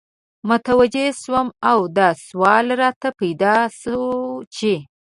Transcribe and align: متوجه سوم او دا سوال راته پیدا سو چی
متوجه 0.47 1.05
سوم 1.23 1.47
او 1.69 1.79
دا 1.97 2.09
سوال 2.27 2.65
راته 2.81 3.09
پیدا 3.19 3.55
سو 3.81 3.95
چی 4.55 4.73